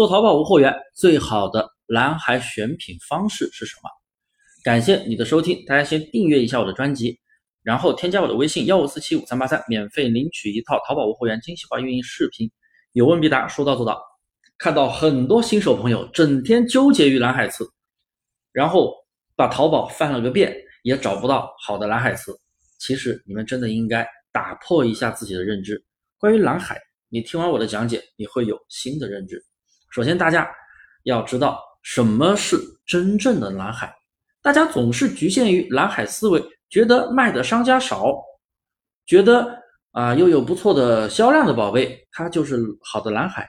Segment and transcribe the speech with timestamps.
[0.00, 3.90] 做淘宝无货源最好的蓝海选品方式是什么？
[4.64, 7.20] 感谢你的收听，大家先订阅一下我的专辑，
[7.62, 12.50] 然后添加我的微信幺五四七五三八三，免费领取一套淘宝无货源精细化运营视频，
[12.92, 14.02] 有问必答，说到做到。
[14.56, 17.68] 看到很多新手朋友整天纠结于蓝海词，
[18.52, 18.94] 然后
[19.36, 22.34] 把淘宝翻了个遍，也找不到好的蓝海词。
[22.78, 25.84] 其实你们真的应该打破一下自己的认知，
[26.16, 26.80] 关于蓝海。
[27.10, 29.44] 你听完我的讲解，你会有新的认知。
[29.90, 30.48] 首先，大家
[31.02, 33.92] 要知道什么是真正的蓝海。
[34.40, 38.14] 大家总是局限于蓝海思维，觉得卖的商家少，
[39.04, 39.52] 觉得
[39.90, 43.48] 啊又有不错的销量的宝贝，它就是好的蓝海。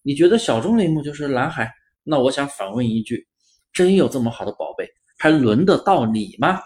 [0.00, 1.70] 你觉得小众类目就是蓝海？
[2.02, 3.28] 那我想反问一句：
[3.70, 6.58] 真有这么好的宝贝，还轮得到你吗？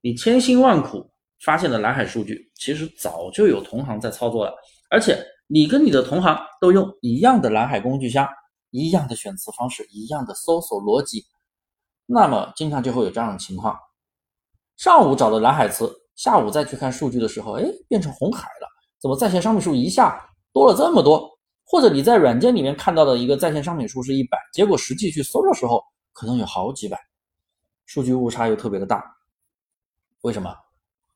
[0.00, 4.54] 你千辛万苦发现的蓝海数据，其实早就有同行在操作了，
[4.88, 5.22] 而且。
[5.46, 8.26] 你跟你的同行都用一样的蓝海工具箱，
[8.70, 11.24] 一样的选词方式，一样的搜索逻辑，
[12.06, 13.78] 那么经常就会有这样的情况：
[14.76, 18.68] 上午找的蓝海词，下午再去看数据的时候，哎，变成红海了。
[18.98, 20.18] 怎么在线商品数一下
[20.52, 21.30] 多了这么多？
[21.66, 26.98] 或者你在软件里面看到的一个在线商品数是一百，结果实际去搜的时候可能有好几百，
[27.84, 29.04] 数据误差又特别的大。
[30.22, 30.54] 为什么？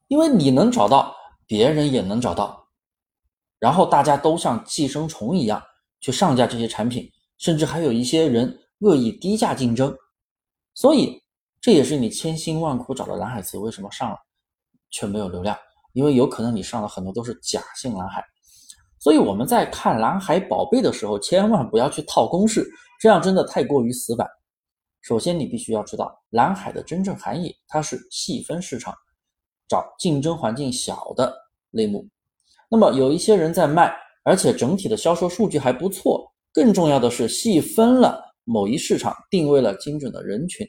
[0.09, 1.15] 因为你能找到，
[1.47, 2.68] 别人也能找到。
[3.59, 5.63] 然后大家都像寄生虫一样
[6.01, 9.97] 去上架这些产品，甚至还有一些人恶意低价竞争，
[10.75, 11.21] 所以
[11.61, 14.17] 这也是你千辛万苦找的蓝海词为什么上了
[14.91, 15.57] 却没有流量，
[15.93, 18.25] 因为有可能你上了很多都是假性蓝海。
[19.01, 22.69] 所以我们在看蓝海宝贝的时候，千万不要去套公式，
[23.01, 24.29] 这样真的太过于死板。
[25.03, 28.93] 首先，你必须要知道蓝海的真正含义，它是细分市场，
[29.69, 31.33] 找竞争环境小的
[31.71, 32.09] 类目。
[32.71, 33.93] 那么有一些人在卖，
[34.25, 36.31] 而且整体的销售数据还不错。
[36.53, 40.67] 更重要的是细分了某一市场，定位了精准的人群。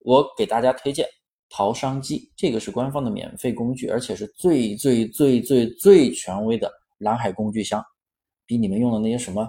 [0.00, 1.06] 我给大家推荐
[1.50, 7.84] 淘商机，这个是官方的免费工具，而且是最最最最最权威的蓝海工具箱，
[8.46, 9.46] 比你们用的那些什么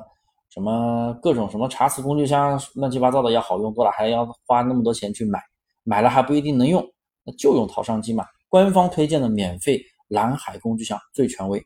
[0.50, 5.40] 什么各种什么查词工具箱乱七八糟的要好用多了，还要花那么多钱去买，
[5.84, 6.86] 买了还不一定能用，
[7.24, 11.64] 那就用淘商机嘛，官方推荐的免费蓝海工具箱最权威。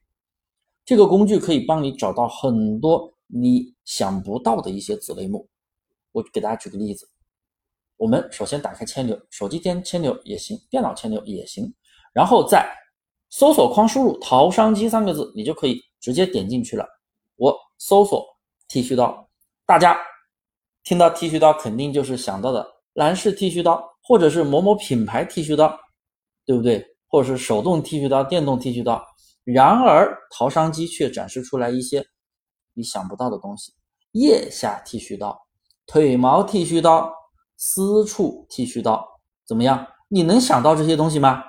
[0.86, 5.50] 这个工具可以帮你找到很多你想不到的一些子类目。
[6.12, 7.10] 我给大家举个例子，
[7.98, 11.74] 我们首先打开千牛，手机点千牛也行，电脑千牛也行，
[12.14, 12.72] 然后在
[13.30, 16.88] 搜索框输入“淘商机”三个字，你就可以直接点进去了。
[17.36, 18.24] 我搜索
[18.68, 19.28] 剃须刀，
[19.66, 19.98] 大家
[20.84, 25.76] 听到剃须刀肯定就是想到的蓝氏剃须刀，或者是某某品牌剃须刀，
[26.46, 26.86] 对不对？
[27.08, 29.04] 或者是手动剃须刀、电动剃须刀。
[29.46, 32.04] 然而，淘商机却展示出来一些
[32.74, 33.74] 你想不到的东西：
[34.14, 35.40] 腋下剃须刀、
[35.86, 37.14] 腿毛剃须刀、
[37.56, 39.08] 私处剃须刀，
[39.46, 39.86] 怎么样？
[40.08, 41.44] 你能想到这些东西吗？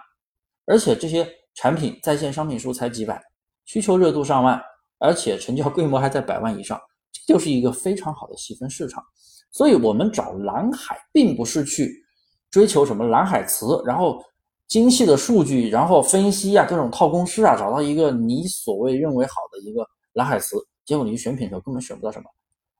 [0.66, 3.18] 而且这些产品在线商品数才几百，
[3.64, 4.60] 需求热度上万，
[4.98, 6.78] 而且成交规模还在百万以上，
[7.10, 9.02] 这就是一个非常好的细分市场。
[9.50, 12.04] 所以，我们找蓝海，并不是去
[12.50, 14.22] 追求什么蓝海词，然后。
[14.68, 22.28] 精细的数据，然后分析啊，各种套公式啊，找到一个你所谓认为好的一个蓝海词，结果你去选品的时候根本选不到什么。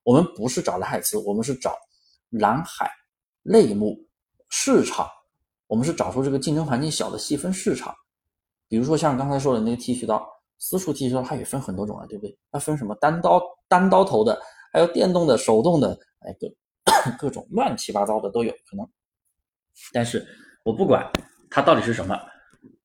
[0.03, 1.77] 我们不是找蓝海词，我们是找
[2.31, 2.91] 蓝海
[3.43, 3.97] 类目
[4.49, 5.09] 市场，
[5.69, 7.95] 我们是找出这个竞争环境小的细分市场。
[8.69, 12.37] 比如说像刚才说的那个剃须刀，私处剃须刀它也分很多种啊，对不对？
[12.51, 14.41] 它分什么单刀单刀头的，
[14.73, 16.49] 还有电动的、手动的，哎，各
[17.29, 18.85] 各种乱七八糟的都有可能。
[19.93, 20.27] 但是
[20.65, 21.09] 我不管。
[21.57, 22.21] 它到底是什么？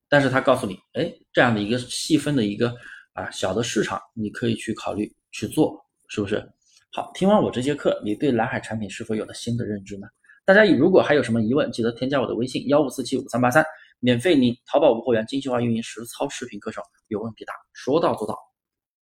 [0.08, 2.74] 但是它告诉你，哎，这样的一个细分的一个
[3.12, 5.78] 啊小的市场，你可以去考虑去做，
[6.08, 6.42] 是不是？
[6.90, 10.06] 好，听完我这节课，你对蓝海产品是否有了新的认知呢？
[10.46, 13.62] 大家如果还有什么疑问，记得添加我的微信幺五四七五三八三，
[14.00, 18.38] 免费领淘宝无货源精细化运营实操视频课程，有问必答，说到做到。